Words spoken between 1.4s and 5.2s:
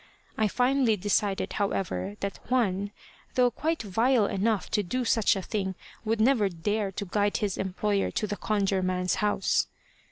however, that Juan, though quite vile enough to do